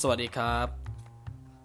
[0.00, 0.66] สวัสดีครับ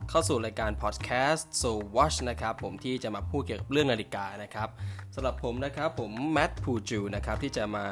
[0.09, 4.69] เข้าสู่รายการพอดแคสต์ So Watch นะครับ ผมที่จะมาพูดเกี่ยวกับเรื่องนาฬิกานะครับ
[5.15, 7.85] สำหรับผมนะครับผมแมทพูจูนะครับที่จะมา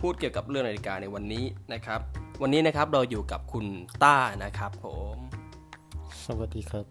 [0.00, 2.00] พูดเกี่ยวกับเรื่องนาฬิกาในวันนี้นะครับ
[2.42, 3.66] วันนี้นะครับเราอยู่กับคุณ
[4.02, 5.16] ต้านะครับ ผม
[6.24, 6.86] สวัสดีครับ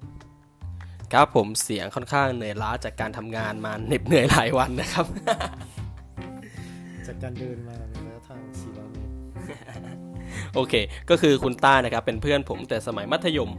[1.14, 5.06] ครับผมเสียงค่อนข้างเหนื่อยล้าจากการทำงานมาเหน็บเหนื่อยหลายวันนะครับ
[7.08, 7.78] จากการเดินมา
[10.56, 10.74] โอเค
[11.10, 13.52] ก็คือคุณต้านะครับเป็นเพื่อนผมแต่สมัยมัธยม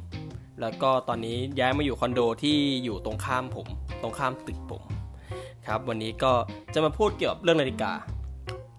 [0.61, 3.67] แล้วก็ตอนนี้ย้ายมาอยู่คอนโดที่อยู่ตรงข้ามผม
[4.03, 4.83] ตรงข้ามตึกผม
[5.67, 6.33] ครับวันนี้ก็
[6.75, 7.93] จะมาพูดเกี่ยวกับเรื่องนาฬิกา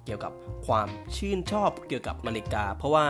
[0.05, 0.33] เกี่ยวกับ
[0.67, 0.87] ความ
[1.17, 3.05] ชื่นชอบเกี่ยวกับนาฬิกา เพราะว่า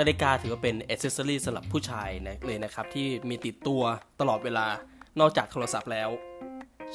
[0.00, 3.82] นาฬิกาถือว่าเป็นอ c เซสซอรีสำหรับผู้ชายนะเลยนะครับ ที่มีติดตัว
[4.20, 4.66] ตลอดเวลา
[5.20, 6.08] นอกจากโทรศัพท์แล้ว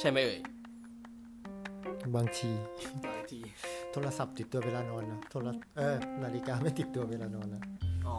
[0.00, 0.40] ใช่ไหมเอ่ย
[2.16, 2.50] บางที
[3.08, 3.40] บางที
[3.94, 5.48] โทรศัพท์ติดตัวเวลานอนนะโทร
[5.78, 7.62] เออนาฬิกาไม่ติดตัวเวลานอนนะ
[8.08, 8.18] อ๋อ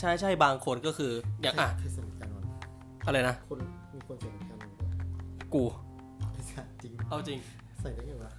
[0.00, 2.44] ใช่ใช่บางคนก็คืออย่างอะใครใส่นาฬิกานอน
[3.06, 3.58] อะไรนะคน
[3.94, 4.90] มีคนใส่นาฬิกานอนด้วย
[5.54, 5.64] กู
[6.32, 7.38] ไม่ใช่จริงเอาจริง
[7.80, 8.32] ใส่ได้ไงวะ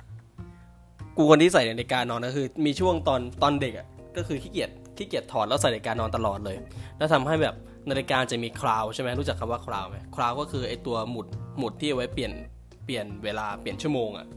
[1.17, 6.58] กูคนที่ใส่นาฬิกานอนก็คือ มีช่วงตอนตอนเด็กอะก็คือขี้เกียจขี้เกียจถอดแล้วใส่นาฬิกานอนตลอดเลย
[6.98, 7.56] แล้วทำให้แบบ
[7.89, 12.31] นาฬิกาจะมีคราวใช่ไหมรู้จักคำว่าคราวไหมคราวก็คือไอตัวหมุดหมุดที่เอาไว้เปลี่ยน
[12.86, 14.28] เปลี่ยนเวลาเปลี่ยนชั่วโมงอะ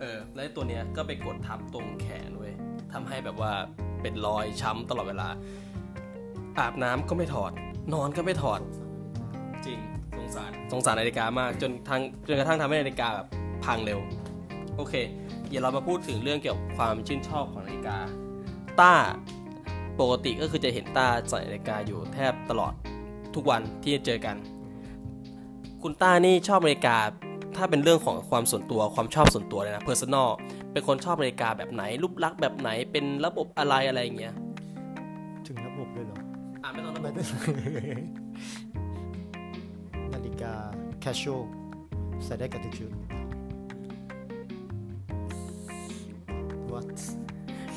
[0.00, 2.52] เออแล้วไอ้ตัวเนี้ยก็ไปกดทับตรงแขนเว้ย
[2.92, 3.52] ทำให้แบบว่า
[4.02, 5.28] เป็นรอยช้ำตลอดเวลา
[6.58, 7.52] อาบน้ำก็ไม่ถอด
[7.92, 8.60] นอนก็ไม่ถอด
[9.66, 9.78] จริง
[10.16, 13.26] สงสารสงสารนาฬิกามาก จนทางจนกระทั่งทำให้นาฬิกาแบบ
[13.64, 13.98] พังเร็ว
[14.76, 14.94] โอเค
[15.48, 17.98] เดี๋ยวเรามาพูดถึงเรื่องเกี่ยวกับความชื่นชอบของนาฬิกา
[18.80, 18.94] ต้า
[20.00, 22.72] ปกติก็คือจะเห็นต้าใส่นาฬิกาอยู่แทบตลอด
[23.34, 24.36] ทุกวันที่เจอกัน
[25.82, 26.96] คุณต้านี่ชอบนาฬิกา
[27.56, 30.28] ถ้าเป็นเรื่องของความส่วนตัวความชอบส่วนตัวเลยนะ personal
[30.72, 34.34] เป็นคนชอบนาฬิกาแบบไหน รูปลักษณ์แบบไหนเป็นระบบอะไรอะไรอย่างเงี้ย
[35.46, 36.18] ถึงระบบเลยเหรอ
[36.62, 37.22] อ่าไม่ต้องระบไม่บได้
[40.14, 40.52] นาฬิกา
[41.04, 41.42] casual
[42.24, 42.90] ใส่ได้กับทุกชุด
[46.72, 46.98] what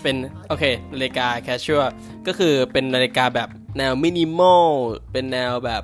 [0.01, 0.16] เป็น
[0.50, 0.63] โอเค
[0.94, 1.88] นาฬิกา casual
[2.28, 4.67] ก็คือเป็นนาฬิกาแบบแนวมินิมอล
[5.12, 5.83] เป็นแนวแบบ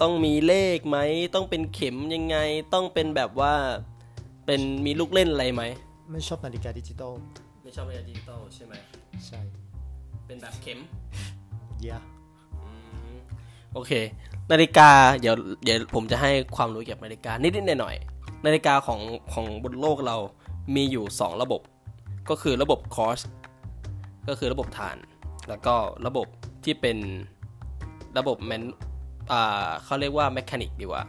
[0.00, 0.98] ต้องมีเลขไหม
[1.34, 2.36] ต้องเป็นเข็มยังไง
[2.74, 3.54] ต้องเป็นแบบว่า
[4.46, 5.62] เป็นมีลูกเล่นอะไรไหม
[6.12, 7.12] ไม่ชอบนาฬิกาดิจิตอล
[7.62, 8.74] ไม่ชอบนาฬิกาดิจิตอลใช่ไหม
[9.26, 9.40] ใช่
[10.26, 10.78] เป็นแบบเข็ม
[11.82, 12.02] เยอะ
[13.74, 13.92] โอเค
[14.52, 14.90] นาฬิกา
[15.20, 15.34] เดี๋ยว
[15.64, 19.00] เดี๋ยวผมจะให้ความรู้เกี่ยวกับนาฬิกานิดๆหน่อยๆ นาฬิกาของ
[19.32, 20.16] ของบนโลกเรา
[20.74, 21.60] มีอยู่ 2 ระบบ
[22.30, 23.20] ก็คือระบบคอส
[24.28, 24.96] ก็คือระบบถ่าน
[25.48, 25.74] แล้วก็
[26.06, 26.26] ระบบ
[26.64, 26.98] ที่เป็น
[28.18, 28.85] ระบบแมนอ่า
[29.84, 31.02] เขาเรียกว่า mechanic ดีกว่า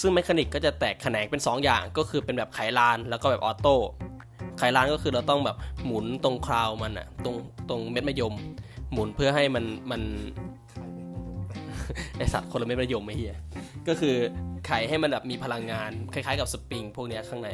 [0.00, 3.76] ซึ่ง mechanic ก็จะแตกแขนงเป็น 2 อย่าง ก็คือเป็นแบบไขลานแล้วก็แบบ auto
[4.58, 7.36] ไขลานก็คือเราต้องแบบหมุนตรง crown มันอะตรง
[7.68, 8.34] ตรงเม็ดมะยม
[8.92, 10.02] หมุนเพื่อให้มันมัน
[12.16, 13.36] ไอสัตว์คนละเม็ดมะยมไม่เฮีย
[13.88, 14.14] ก็คือ
[14.66, 17.50] ไขให้มันแบบมีพลังงานคล้ายๆกับสปริงพวกนี้ข้างใน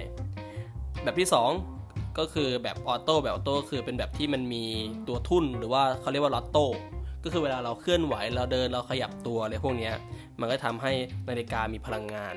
[1.04, 1.28] แบบที่
[1.72, 4.64] 2 ก็คือแบบ auto แบบ auto คือเป็นแบบที่มันมี
[5.08, 6.66] ตัวทุ่นหรือว่าเขาเรียกว่าลอตโต้
[7.26, 9.94] ก็คือเวลาเราเคลื่อนไหวเราเดินเราขยับตัวอะไรพวกเนี้ย
[10.40, 10.92] มันก็ทำให้
[11.28, 12.34] นาฬิกามีพลังงาน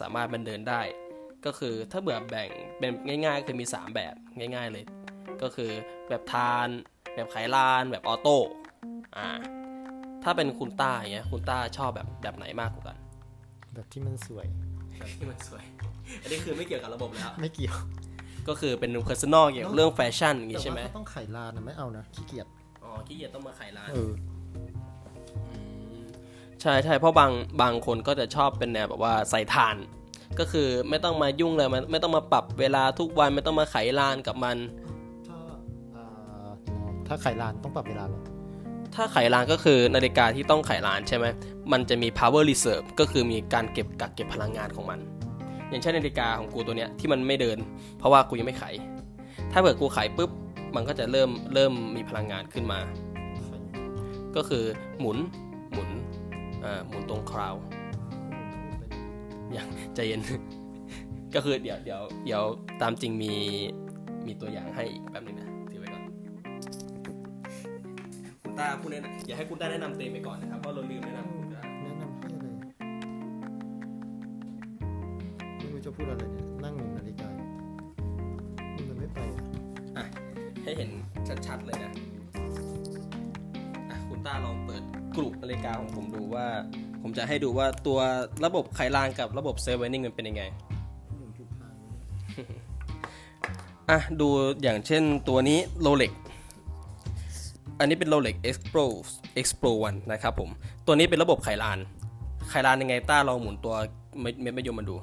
[0.00, 0.80] สามารถมันเดินได้
[1.46, 2.90] ก็คือถ้าเบื่อแบ่งเป็น
[3.24, 4.84] ง่ายๆคือมี 3 แบบง่าย ๆเลย
[5.42, 5.70] ก็คือ
[6.08, 6.68] แบบถ่าน
[7.14, 8.38] แบบไขลาน แบบ auto
[9.16, 9.28] อ่า
[10.24, 12.96] ถ้าเป็นคุณต้าอย่างเงี้ยคุณต้าชอบแบบแบบไหนมากกว่ากัน
[13.74, 14.46] แบบที่มันสวย
[14.98, 15.64] แบบที่มันสวย
[16.22, 17.76] อันนี้คือไม่เกี่ยวกับระบบแล้วไม่เกี่ยว
[18.48, 22.46] ก็คือเป็น personal เกี่ยวกับเรื่องแฟชั่นอย่างแต่งี้ใช่ไหมว่าเขาต้องไขลานนะไม่เอานะขี้เกียจ
[22.88, 24.10] อ๋อขี้เกียจต้องมาไขร้านเออ
[26.62, 27.32] ใช่ใช่เพราะบาง
[27.62, 29.76] บางคนก็จะชอบเป็นแนวแบบว่าใส่ถ่าน
[30.38, 34.56] ก็คือไม่ต้องมายุ่งเลยมันไม่ต้องมาปรับเวลาทุกวันไม่ต้องมาไขลานกับมัน
[35.28, 35.38] ถ้า
[35.96, 36.50] อ่า
[37.06, 38.22] ถ้าไขลานต้องปรับเวลาเหรอ
[38.94, 41.26] ถ้าไขลานก็คือนาฬิกาที่ต้องไขลานใช่ไหม
[41.72, 44.98] มันจะมี power reserve ก็คือมีการเก็บกักเก็บพลังงานของมัน
[45.68, 47.58] อย่างเช่นนาฬิกาของกูตัวเนี้ยที่มันไม่เดิน
[47.98, 48.64] เพราะว่ากูยังไม่ไข
[49.52, 50.30] ถ้าเกิดกูไขปุ๊บ
[50.74, 52.80] มันก็จะเริ่มเริ่มมีพลังงานขึ้นมา
[54.36, 54.64] ก็คือ
[55.00, 55.18] หมุน
[55.72, 55.88] หมุน
[56.62, 57.54] เอ่อหมุนตรงคราว
[59.52, 60.20] อย่างใจเย็น
[61.34, 62.42] ก็คือเดี๋ยวเดี๋ยวเดี๋ยว
[62.82, 63.32] ตามจริงมี
[64.26, 66.02] มีตัวอย่างให้อีกแป๊บนึงนะถือไว้ก่อน
[68.42, 72.46] คุณต้าพูดแนะนำอย่าให้คุณต้าแนะนำเต็มไปก่อนนะครับเพราะเราลืมแนะนำคุณต้าแนะนำให้อะไร
[75.58, 76.24] ไม่รู้จะพูดอะไร
[80.68, 80.92] ให้เห็น
[81.46, 81.92] ชัดๆเลยนะ
[83.90, 84.82] อะคุณต้าลองเปิด
[85.16, 86.46] กลุ่มนาฬิกาของผมดูว่า
[87.02, 87.98] ผมจะให้ดูว่าตัว
[88.44, 90.42] ระบบไขลานกับระบบเซเวนิ่งมันเป็นยังไง
[93.90, 94.28] อะดู
[94.62, 96.12] อย่างเช่นตัวนี้โรเล็ก
[97.78, 98.84] อันนี้เป็น Rolex Expro
[99.44, 100.50] X Pro 1นะครับผม
[100.86, 101.78] ตัวนี้เป็นระบบไขลาน
[102.50, 103.74] ไขลานยังไงต้าลองหมุนตัว
[104.20, 104.96] เม็ดเม็ดมะยมมาดู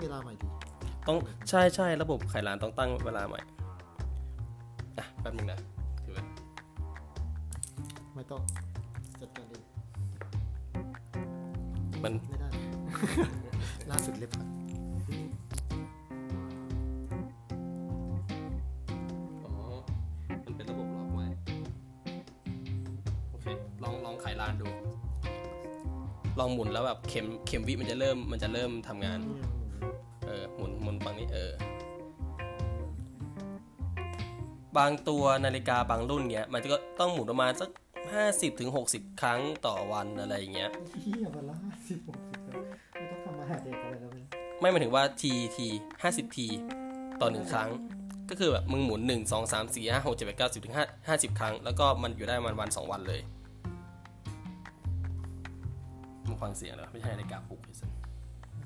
[0.00, 0.48] เวลาใหม่ดี
[1.06, 1.16] ต้อง
[1.48, 3.40] ใช่ใช่ระบบไขลานต้องตั้งเวลาใหม่
[4.98, 5.58] อะแป๊บนึงนะ
[6.04, 6.22] ถือไว้
[8.14, 8.40] ไม่ต้อง
[9.20, 9.62] จัดการเอง
[12.04, 12.48] มันไม่ได้
[13.90, 14.48] ล่าสุดเล็บหัก
[19.44, 19.52] อ๋อ
[20.44, 21.26] มันเป็นระบบล็อกไว้
[23.30, 23.46] โอเค
[23.82, 24.68] ลองลองไขลานดู
[26.38, 29.65] ลองหมุนแล้วแบบเข็มเข็มวิมันจะเริ่มมันจะเริ่มทำงานนี่ยังหมุนอยู่เออ
[31.06, 31.52] หมุนหมุนฝั่งนี้เออ
[34.78, 37.70] บางตัวนาฬิกาบางรุ่นเนี้ยมันก็ต้องหมุนประมาณสัก
[38.12, 40.70] ห้าสิบถึงหกสิบครั้งต่อวันอะไรอย่างเงี้ย
[41.02, 42.62] เฮียวันละห้าสิบหกสิบแล้ว
[42.92, 44.28] ไม่ต้องทำอาหารเด็กอะไรแล้วเนี่ย
[44.60, 45.66] ไม่หมายถึงว่าทีที
[46.02, 46.46] ห้าสิบที
[47.20, 47.68] ต่อหนึ่งครั้ง
[48.30, 53.20] ก็คือแบบมึงหมุนหนึ่งสองสามสี่ห้าหกเจ็ดแปดเก้าสิบถึงห้าห้าสิบครั้ง แล้วก็มันอยู่ได้ประมันวันสองวันเลย
[56.26, 57.60] มึงฟังเสียงเหรอไม่ใช่นาฬิกาปลุก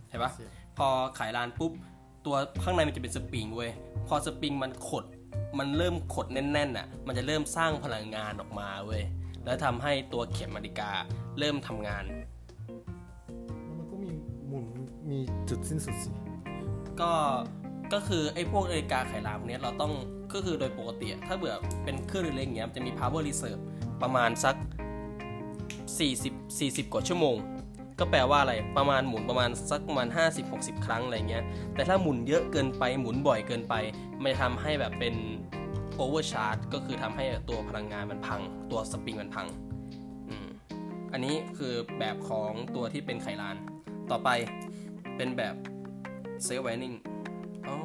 [0.09, 0.89] เห็นปะเสียพอ
[1.19, 1.73] ขายลานปุ๊บ
[2.27, 3.71] ตัวข้างในมันจะเป็นสปริงเว้ย
[4.09, 5.05] พอสปริงมันขด
[5.59, 9.03] มันเริ่มขดแน่นๆน่ะ มันจะเริ่มสร้างพลังงานออกมาเว้ย
[9.45, 10.91] แล้วทำให้ตัวเข็มนาฬิกา
[11.39, 14.11] เริ่มทำงานแล้วมันก็มี
[14.49, 14.67] หมุน
[15.11, 15.19] มี
[15.49, 16.11] จุดสิ้นสุดสิ
[17.01, 17.13] ก็
[17.93, 19.93] ก็คือไอ้พวกนาฬิกาไขลานพวกเนี้ยเราต้อง
[20.35, 23.61] ก็คือโดยปกติอะถ้าเบื่อเป็นเครื่องเล็กๆอย่างเงี้ยมันจะมี power reserve
[24.03, 24.57] ประมาณสัก
[25.89, 27.37] 40 40 กว่าชั่วโมง
[28.01, 30.09] ก็แปลว่าอะไรประมาณหมุนประมาณสักประมาณ
[30.47, 31.45] 50-60 ครั้งอะไรเงี้ย
[31.75, 33.75] แต่ถ้าหมุนเยอะเกินไปหมุนบ่อยเกินไป
[34.23, 35.15] มันจะทำให้แบบเป็น
[36.03, 39.47] overcharge ก็คือทำให้ตัวพลังงานมันพัง ตัวสปริงมันพัง
[41.13, 43.57] อันนี้คือแบบของตัวที่เป็นไขลาน
[44.11, 44.29] ต่อไป
[45.17, 45.55] เป็นแบบ
[46.45, 46.95] เซฟไวนิ่ง
[47.67, 47.77] อ๋อ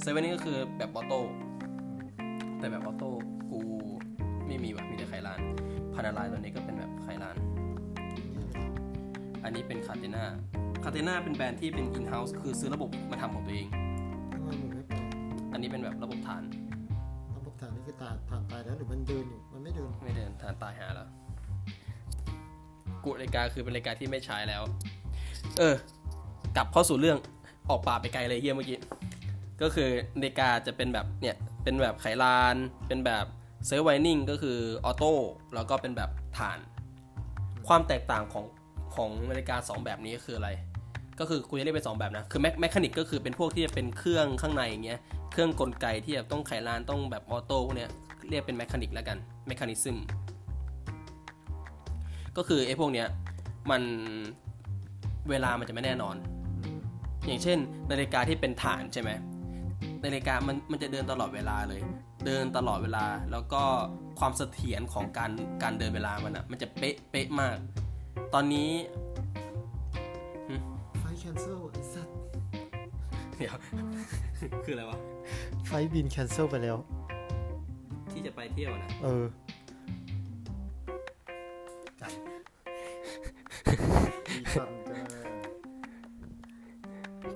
[0.00, 1.20] self-winding ก็คือแบบ auto
[2.58, 3.10] แต่แบบ auto
[3.50, 3.58] กู
[4.46, 5.40] ไม่มีว่ะมีแต่ไขลาน
[5.94, 7.36] Panerai ตัวนี้ก็เป็นแบบไขลาน
[9.44, 10.24] อันนี้เป็นคาเทนา
[10.84, 13.68] คาเทนาเป็นแบรนด์ที่เป็น in-house คือซื้อระบบมาทำของตัวเอง
[14.32, 14.92] ทำไมหมุนไม่ไป
[15.52, 16.42] อันนี้เป็นแบบระบบถ่าน
[17.36, 21.08] ระบบถ่านนี่คือตาถ่านตายแล้วหรือมันเดินอยู่ มันไม่เดิน ไม่เดินถ่านตายห่าแล้ว
[23.04, 24.62] กูนาฬิกาคือเป็นนาฬิกาที่ไม่ใช้แล้ว
[25.58, 25.74] เออ
[26.56, 27.18] กลับเข้าสู่เรื่อง
[27.70, 28.78] ออกป่าไปไกลเลยเฮียเมื่อกี้
[29.62, 32.56] ก็คือนาฬิกาจะเป็นแบบเนี่ย เป็นแบบไขลาน
[32.88, 33.24] เป็นแบบ
[33.66, 35.12] self-winding ก็คือ auto
[35.54, 36.58] แล้วก็เป็นแบบถ่าน
[37.68, 38.44] ความแตกต่างของ
[38.98, 40.50] ของนาฬิกา 2 แบบนี้คืออะไร
[41.20, 45.00] ก็คือกูจะเรียกเป็นสองแบบนะ คือแม mechanic ก็คือเป็นพวกที่จะเป็นเครื่องข้างในอย่างเงี้ย
[45.32, 47.90] เครื่องกลไกที่แบบต้องไขลานต้องแบบ auto พวกเนี้ย
[48.30, 49.98] เรียกเป็น mechanic แล้วกัน mechanism
[52.36, 53.06] ก็คือไอ้พวกเนี้ย
[53.70, 53.82] มัน
[55.30, 56.16] เวลามันจะไม่แน่นอน
[57.26, 57.58] อย่างเช่น
[57.90, 59.10] นาฬิกาที่เป็นฐานใช่ไหม
[60.04, 61.80] นาฬิกามันมันจะเดินตลอดเวลาเลย
[62.26, 63.62] เดินตลอดเวลาแล้วก็
[64.18, 65.30] ความเสถียรของการ
[65.62, 67.56] การเดินเวลามันอะมันจะเป๊ะเป๊ะมาก
[68.34, 68.70] ตอนนี้
[70.98, 72.14] ไฟแคนเซิลไอ้สัตว์
[73.36, 73.54] เดี๋ยว
[74.64, 74.98] คืออะไรวะ
[75.66, 76.76] ไฟบินแคนเซิลไปแล้ว
[78.10, 79.24] ที่จะไปเที่ยวนะ เออ
[84.30, 85.04] ดีจังจ้า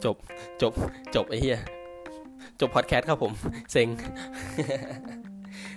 [0.04, 0.16] จบ
[0.62, 0.72] จบ
[1.14, 1.58] จบไอ้เหี้ย
[2.60, 3.32] จบพอดแคสต์ครับผม
[3.72, 3.88] เซ็ง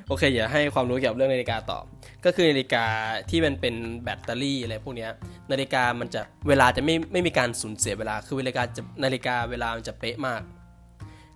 [0.07, 1.79] โอเค อย่าให้ความรู้เกี่ยวกับเรื่องนาฬิกาต่อ
[2.25, 2.85] ก็คือนาฬิกา
[3.29, 5.07] ที่มันเป็นแบตเตอรี่อะไรพวกนี้
[5.51, 10.41] นาฬิกามันจะเวลาจะไม่ไม่มีการสูญเสียเวลาคือเวลาจะนาฬิกาเวลามันจะเป๊ะมาก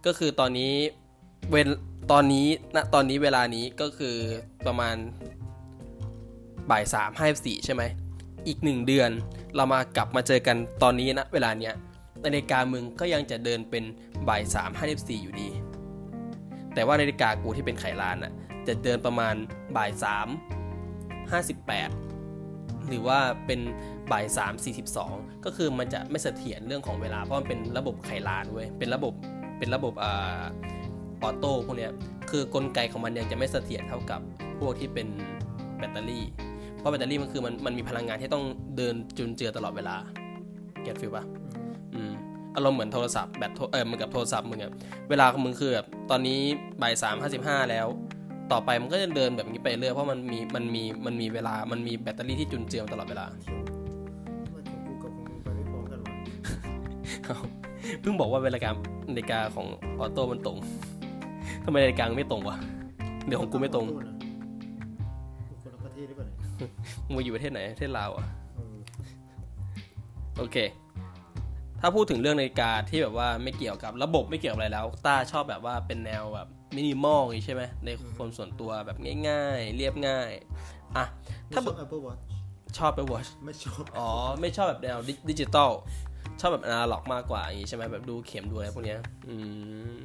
[0.05, 0.73] ก็คือตอนนี้
[1.51, 1.69] เวล
[2.11, 4.15] ตอนนี้ณตอนนี้เวลานี้ก็คือ
[4.65, 4.95] ประมาณ
[6.71, 7.83] บ่ายสามห้าสี่ใช่ไหม
[8.47, 9.09] อีกหนึ่งเดือน
[9.55, 11.73] เรามากลับมาเจอกันตอนนี้นะเวลาเนี้ย
[12.25, 13.83] นาฬิกามึงก็ยังจะเดินเป็น
[14.29, 15.49] บ่ายสามห้าสิบสี่อยู่ดี
[16.73, 18.33] แต่ว่านาฬิกากูที่เป็นไขลานอะ
[18.67, 19.35] จะเดินประมาณ
[19.77, 20.27] บ่ายสาม
[21.31, 21.89] ห้าสิบแปด
[22.87, 23.59] หรือว่าเป็น
[24.11, 25.13] บ่ายสามสี่สิบสอง
[25.45, 29.13] ก็คือมันจะไม่เสถียรเรื่องของเวลาเพราะมันเป็นระบบไขลานเว้ยเป็นระบบ
[29.59, 30.41] เป็นระบบอ่า
[31.23, 31.91] auto พวกเนี้ย
[32.29, 34.21] คือกลไกของมันยังจะไม่เสถียรเท่ากับ
[34.59, 35.07] พวกที่เป็น
[35.77, 36.25] แบตเตอรี่
[36.77, 38.45] เพราะแบตเตอรี่มันคือมันมันมีพลังงานที่ต้อง
[38.77, 39.95] เดินจุนเจือตลอดเวลา
[40.83, 41.25] get feel ปะ
[41.93, 42.11] อืม
[42.55, 44.71] อารมณ์เหมือนโทรศัพท์แบตโทรเออเหมือนกับโทรศัพท์มึงอะ
[45.09, 46.39] เวลาของมึงคือแบบตอนนี้
[46.81, 47.87] บ่ายสามห้าสิบห้าแล้ว
[48.51, 53.25] ต่อไปมันก็จะเดินแบบนี้ไปเรื่อยเพราะมันมีมันมีมันมีเวลา มันมีแบตเตอรี่ที่จุนเจือตลอดเวลา
[54.45, 56.13] ทำไมของกูกับของมึงไปไม่พร้อมกันวะ
[58.01, 58.73] เพิ่งบอกว่าเวลาการ
[59.09, 59.67] นาฬิกาของ
[59.99, 60.57] ออโต้มันตรง
[61.65, 62.57] ทำไมนาฬิกาไม่ตรงวะ
[63.27, 63.85] เดี๋ยวของกูไม่ตรง
[65.63, 66.69] คนละประเทศหรือเปล่าเนี่ย
[67.05, 68.25] มึงมาอยู่ประเทศไหนประเทศลาวอะ
[68.55, 68.77] เออ
[70.37, 70.57] โอเค
[71.81, 78.97] ถ้าพูดถึงเรื่องนาฬิกาที่แบบว่าไม่เกี่ยวกับระบบไม่เกี่ยวกับอะไรแล้วต้าชอบแบบว่าเป็นแนวแบบ มินิมอลอย่างนี้ใช่ไหมในคนส่วนตัวแบบ
[79.27, 80.29] ง่ายๆ เรียบง่าย
[80.97, 81.05] อะ
[81.45, 82.21] ไม่ถ้าชอบ Apple Watch
[82.77, 84.09] ชอบไปวอชไม่ชอบอ๋อ
[84.41, 85.71] ไม่ชอบแบบแนวดิดิจิตอล
[86.39, 89.35] ชอบแบบอนาล็อกมากกว่าอย่างนี้ใช่ไหมแบบดูเข็มดูอะไรพวกเนี้ยอื
[89.93, 89.97] ม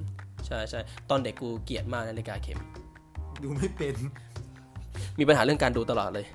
[0.47, 0.81] ใช่ใช่
[1.11, 2.59] ตอนเด็กกูเกลียดมากนาฬิกาเข็ม
[3.43, 3.95] ดูไม่เป็น
[5.19, 6.27] มีปัญหาเรื่องการดูตลอดเลย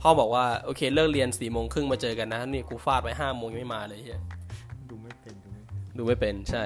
[0.00, 4.20] พ่อบอกว่าโอเคเลิกเรียนสี่โมงครึ่งมาเจอกันนะนี่กูฟาดไปห้าโมงยังไม่มาเลยเฮีย
[4.90, 6.62] ดูไม่เป็นดูไม่เป็นดูไม่เป็นใช่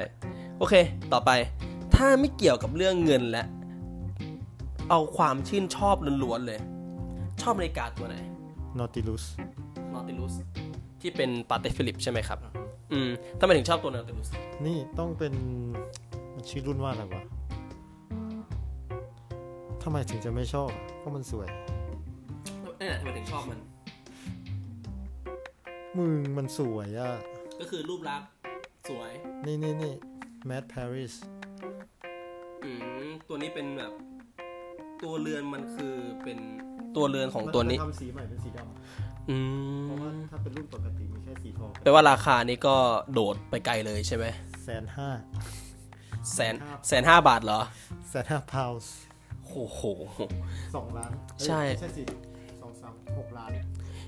[0.59, 0.75] โอเค
[1.13, 1.31] ต่อไป
[2.03, 3.45] ถ้าไม่เกี่ยวกับเรื่องเงินและ
[4.91, 6.61] เอาความชื่นชอบล้วนๆเลย
[7.43, 8.17] ชอบนาฬิกาตัวไหน
[8.79, 9.25] Nautilus
[9.95, 10.35] Nautilus
[11.01, 12.39] ที่เป็นปาเต้ฟิลิปใช่ไหมครับ
[12.93, 14.29] อืมทำไมถึงชอบตัว Nautilus
[14.67, 15.35] นี่ต้องเป็น
[16.35, 17.23] มันชื่อรุ่นว่าอะไรวะ
[19.83, 21.49] ทำไมถึงจะไม่ชอบเพราะมันสวย
[22.81, 23.61] นี่แหละทำไมถึงชอบมัน
[25.97, 27.11] มึงมันสวยอะ
[27.61, 28.29] ก็คือรูปลักษณ์
[28.89, 29.11] สวย
[29.47, 29.95] นี่นี่นี่
[30.49, 31.38] Mad Paris อืมตัวนี้
[33.59, 33.93] เป็นแบบ
[35.05, 36.39] ตัวเรือนมันคือเป็น
[36.97, 39.37] ตัวเรือนของตัวนี้ ทำสีใหม่เป็นสีดำอื
[39.85, 42.77] เพราะมว่าถ้าเป็นรุ่นปกติมีแค่สีทองแปลว่าราคานี้ก็
[43.13, 44.27] โดดไปไกลเลยใช่ไหม
[44.65, 45.09] แสนห้า
[46.35, 46.55] แสน
[46.89, 47.61] แสนห้าบาทเหรอ
[48.11, 48.95] แสนห้าพาวส์
[49.47, 49.81] โอ้โห
[50.77, 52.03] สองล้านเอ้ยใช่ ไม่ใช่สิ
[52.61, 53.51] สองสามหกล้าน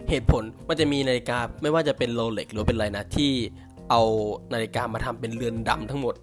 [0.08, 3.32] เหตุผลมันจะมีนาฬิกาไม่ว่าจะเป็นโรเล็กหรือว่าเป็นอะไรนะ ที่
[3.90, 4.02] เอา
[4.52, 6.14] นาฬิกามาทำเป็นเรือนดำทั้งหมด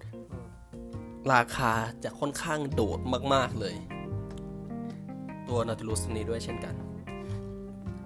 [1.32, 1.72] ราคา
[2.04, 2.98] จะค่อนข้างโดด
[3.34, 3.74] มาก ๆ เลย
[5.48, 6.74] ตัว Nautilus นี้ด้วยเช่นกัน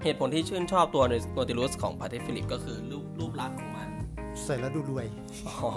[0.03, 1.05] เหตุผลที่ชื่นชอบตัว
[1.37, 3.89] Nautilus ของ p a t e Philippe ก็คือรูปรูปลักษณ์ของมัน
[4.45, 5.07] ใส่แล้วดูรวย
[5.49, 5.71] อ๋อ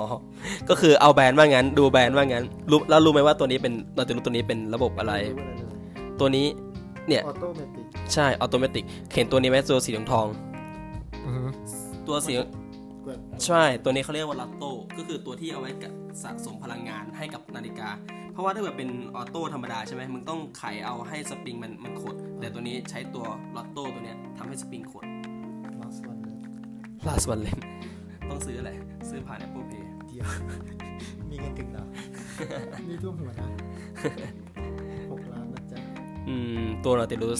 [0.70, 5.80] ก็คือเอาแบรนด์ว่างั้น ดูแบรนด์ว่างั้นรู้แล้วรู้ไหมว่าตัวนี้เป็น Nautilus ตัวนี้เป็นระบบอะไรม่รู้อะไรเลย
[6.20, 6.48] ตัวนี้
[7.08, 12.34] เนี่ย automatic ใช่ automatic เห็นตัวนี้ไหมตัวสีทองๆตัวสี
[13.06, 15.92] กดใช่ ตัวนี้เขาเรียกว่าลัตโต้ก็คือตัวที่เอาไว้กะ
[16.24, 17.90] สะสมพลังงานให้กับนาฬิกา
[18.34, 25.06] เพราะว่าถ้าเกิดเป็นออโต้ธรรมดาใช่ไหมมึงต้องไขเอาให้สปริงมันมันขด แต่ตัวนี้ใช้ตัวลัตโต้ตัวเนี้ยทำให้สปริงขด
[25.82, 26.38] ลาสวันเลย
[27.08, 27.60] last one เล่น
[28.30, 28.72] ต้องซื้ออะไร
[29.10, 30.28] ซื้อผ่าน Apple Pay เดียว
[31.30, 31.86] มีเงินถึงแล้ว
[32.88, 33.48] นี่ท่วมหัวนะ
[35.12, 35.80] หกล้านนะจ๊ะ
[36.30, 37.40] อืม ตัว Nautilus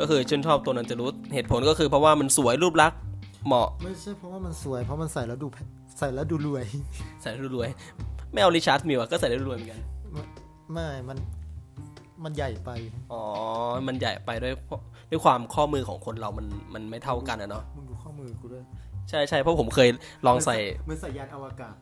[0.00, 2.98] ก็คือชื่นชอบตัว Nautilus เหตุผลก็คือเพราะว่ามันสวยรูปลักษณ์
[3.46, 5.56] เหมาะ ไม่ใช่เพราะว่ามันสวยเพราะมันใส่แล้วดูแพ
[5.98, 6.64] ใส่แล้วดูรวย
[7.22, 7.68] ใส่แล้วรวย
[8.32, 9.80] ไม่เอาริชาร์ดมิวก็ใส่แล้วรวยเหมือนกัน
[10.72, 11.18] ไม่มัน
[12.24, 12.70] มันใหญ่ไป
[13.12, 13.22] อ๋อ
[13.88, 14.52] มันใหญ่ไปด้วย
[15.10, 18.64] ด้วยความข้อมือของคนเรามันมันไม่เท่ากันอะเนาะ มึงดูข้อมือกูด้วย
[19.10, 19.88] ใช่ใช่เพราะผมเคย
[20.26, 20.56] ลองใส่
[20.88, 21.74] มันใส่ยานอวกาศ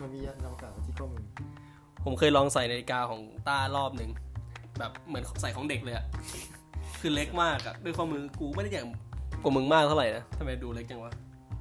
[0.00, 1.22] มันมียานอวกาศไว้ที่ข้อมือ
[2.04, 4.10] ผมเคยลองใส่นาฬิกาของต้ารอบหนึ่ง
[4.78, 6.04] แบบเหมือนใส่ของเด็กเลยอะ
[7.00, 8.82] คือเล็กมากอะด้วยข้อมือกูไม่ได้ใหญ่
[9.44, 11.12] กว่ามึงมากเท่าไหร่นะทำไมดูเล็กจังวะ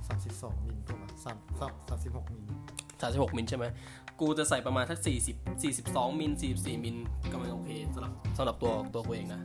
[0.07, 2.43] สามสิบสองมิลถูกไหมสามสามสามสิบหกมิล
[3.01, 3.65] สามสิบหกมิลใช่ไหม
[4.19, 6.97] กูจะใส่ประมาณทักสี่สิบสี่สิบสองมิลสี่สี่มิล
[7.31, 9.41] ก็มันโอเคสำหรับสำหรับตัวตัวกูเองนะ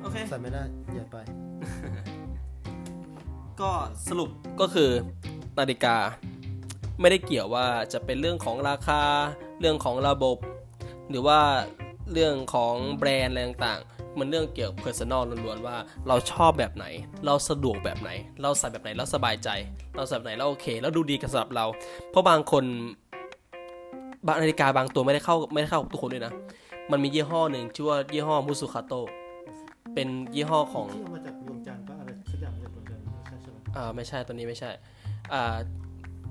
[0.00, 1.16] โอเค ใส่ไม่ได้ใหญ่ไป
[3.60, 3.70] ก็
[4.08, 4.30] สรุป
[4.60, 4.90] ก็คือ
[5.58, 5.96] นาฬิกา
[7.00, 9.02] ไม่ได้เกี่ยวว่าจะเป็นเรื่องของราคา
[9.60, 10.36] เรื่องของระบบ
[11.10, 11.40] หรือว่า
[12.12, 15.76] เรื่องของแบรนด์อะไรต่างๆ มันเรื่องเกี่ยวกับ personal ล้วนๆว่า
[16.08, 16.86] เราชอบแบบไหน
[17.26, 18.10] เราสะดวกแบบไหน
[18.42, 19.48] เราใส่แบบไหนแล้วสบายใจ
[19.96, 21.66] เราใส่แบบไหนแล้วโอเค แล้วดูดีกับสำหรับเรา
[22.10, 22.64] เพราะบางคน
[24.26, 26.32] บางนาฬิกาบางตัวไม่ได้เข้าไม่ได้เข้ากับทุกคนด้วยนะ
[26.90, 28.94] มันมียี่ห้อหนึ่งชื่อว่ายี่ห้อมุสุคาโต
[29.94, 34.70] เป็นยี่ห้อของที่เอามาจากดวงจันทร์ปะอะไรสักอย่างมาจากดวงจันทร์ไม่ใช่ใช่ไหมอ่าไม่ใช่ตัวนี้ไม่ใช่
[35.32, 35.56] อ่า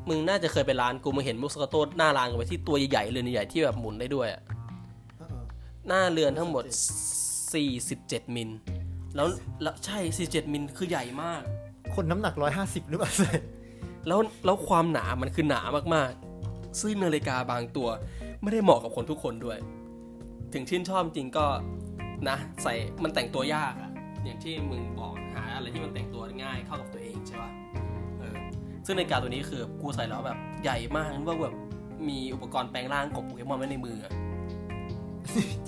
[0.10, 4.42] มึงน่าจะเคยไปร้านกูมึงเห็นมุสกาโต้หน้าร้านกันไว้ที่ตัวใหญ่ๆเรือนใหญ่ๆที่แบบหมุนได้ด้วยอะ
[5.18, 5.40] เออ
[5.88, 6.64] หน้าเรือนทั้งหมด
[7.54, 8.50] 47 มิล
[9.16, 9.28] แล้ว
[9.62, 13.12] แล้วใช่ 47 มิลคือใหญ่มากๆคนน้ำหนักร้อยห้าสิบหรือเปล่า
[14.08, 15.62] แล้วแล้วความหนามันคือหนา
[15.96, 17.88] มากๆ ซึ่งนาฬิกาบางตัว
[18.42, 19.58] ไม่ได้เหมาะกับคนทุกคนด้วย
[20.54, 21.46] ถึงชื่นชอบจริงก็
[22.30, 22.74] นะใส่
[23.04, 23.92] มันแต่งตัวยากอะ
[24.24, 27.52] อย่างที่มึงบอกหาอะไรที่มันแต่งตัวง่ายเข้ากับตัวเองใช่ปะ
[28.20, 28.36] เออ
[28.86, 31.56] ซึ่งนาฬิกาตัวนี้คือกูใส่แล้วแบบใหญ่มากนึกว่าแบบ
[32.10, 34.14] มีอุปกรณ์แปลงร่างของโปเกมอนไว้ในมืออะ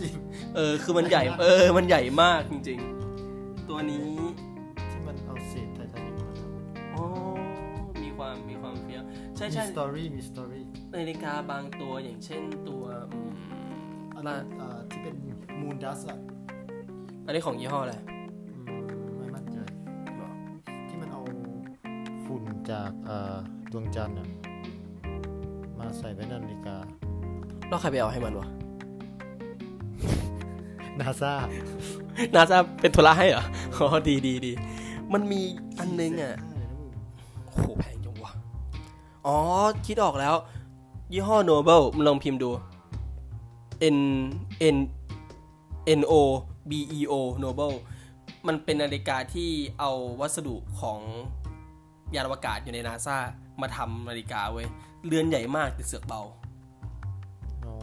[0.01, 0.13] จริง
[0.55, 2.79] เออ คือมันใหญ่ เออ มันใหญ่มากจริง
[3.25, 4.09] ๆ ตัวนี้
[4.91, 6.39] ที่มันเอาเศษไททานิกมาทำ
[6.95, 7.03] อ๋อ
[8.03, 9.03] มีความ มีความเฟี้ยว
[9.35, 13.31] ใช่มีใช่ story มี storyนาฬิกาบางตัวอย่างเช่นตัวอืม
[14.15, 15.15] อันล่านั้นอ่าที่เป็น
[15.59, 16.19] มูนดัสอะ
[17.25, 17.95] อันนี้ของยี่ห้ออะไร
[18.47, 18.63] อืม
[19.17, 19.57] ไม่มั่นใจ
[20.89, 21.21] ที่มันเอา
[22.25, 23.37] ฝุ่นจากอ่า
[23.71, 24.27] ดวงจันทร์อะ
[25.79, 26.77] มาใส่ไว้ในนาฬิกา
[27.69, 28.47] แล้วใครไปเอาให้มันวะ
[31.01, 31.33] นาซา
[32.35, 33.43] นาซาเป็นธุระให้เหรอ
[33.75, 34.51] อ๋อดีดีดี
[35.13, 35.41] มันมี
[35.79, 36.35] อันนึงอะ
[37.51, 38.31] โหแพงจังวะ
[39.25, 39.37] อ๋อ
[39.85, 40.35] คิดออกแล้ว
[41.13, 42.49] ยี่ห้อ Noble มึงลองพิมพ์ดู
[43.95, 43.97] N
[44.75, 44.77] N
[45.99, 46.13] N O
[46.69, 47.13] B E O
[47.43, 47.75] Noble
[48.47, 50.99] มันเป็นนาฬิกาที่เอาวัสดุของ
[52.15, 53.17] ยานอวกาศอยู่ในนาซา
[53.61, 54.67] มาทำนาฬิกาเว้ย
[55.07, 56.21] เรือนใหญ่มากแต่เสือกเบา
[57.65, 57.73] อ๋อ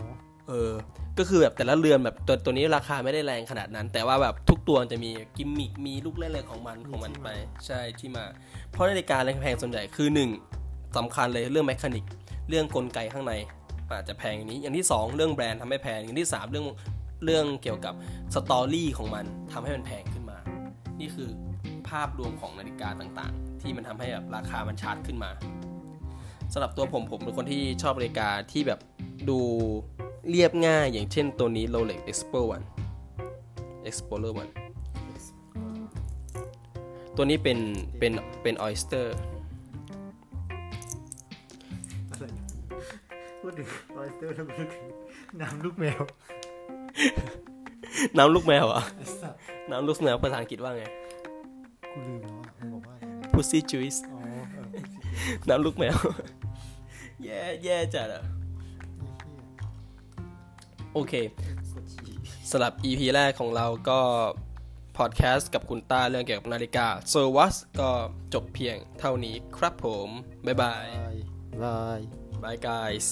[0.49, 0.73] เออ
[1.19, 7.29] ก็คือแบบแต่ละเรือนแบบตัวตัวนี้ราคาไม่ได้แรงขนาดนั้น แต่ว่าแบบทุกตัวจะมีกิมมิคมีลูกเล่นอะไรของมันของมันไป
[7.67, 8.25] ใช่ที่มา
[8.73, 10.31] เพราะนาฬิกาแพงๆส่วนใหญ่คือหนึ่ง
[10.97, 12.05] สำคัญเลยเรื่อง mechanic
[12.49, 13.33] เรื่องกลไกข้างใน
[13.91, 16.67] อาจจะแพงอย่างนี้ อย่างที่สองเรื่องแบรนด์ทำให้แพงอย่างที่สามเรื่อง
[17.25, 17.95] เรื่องเกี่ยวกับ
[18.35, 20.39] story ของมันทำให้มันแพงขึ้นมา
[21.01, 21.29] นี่คือ
[21.89, 25.31] ภาพรวมของนาฬิกาต่างๆ ที่มันทำให้แบบราคามันชาร์จขึ้นมา
[26.53, 28.81] สำหรับตัวผมผมเป็นคนที่ชอบนาฬิกาที่แบบ
[29.29, 29.39] ดู
[30.31, 32.61] เรียบง่ายอย่างเช่นตัวนี้ Rolex Explorer
[33.23, 34.43] 1 Explorer 1
[37.17, 37.59] ตัวนี้เป็น
[37.99, 39.07] เป็นเป็น Oyster
[42.11, 42.25] อะไร
[43.41, 44.85] พูดถึง oyster แล้วก็นึกถึง
[45.41, 46.01] น้ำลูกแมว
[48.19, 49.39] น้ำลูกแมวเหรอะไอ้สัตว์
[49.71, 50.85] น้ำลูกแมวภาษาอังกฤษว่าไง
[51.93, 54.21] กูลืมแล้วอะมึงบอกว่าอะไรนะ Pussy Juice อ๋อ
[54.53, 54.67] เออ
[55.49, 55.97] น้ำลูกแมว
[57.25, 58.23] แย่แย่จัดอะ
[60.97, 61.15] โอเค
[62.51, 64.01] สำหรับ EP แรกของเราก็
[64.99, 67.91] พอดแคสต์กับคุณต้าเรื่องเกี่ยวกับนาฬิกา So Was ก็
[68.35, 70.09] จบเพียงเท่านี้ครับผม
[70.47, 70.87] บ๊ายบาย
[71.63, 72.01] บาย
[72.43, 73.07] บาย Bye guys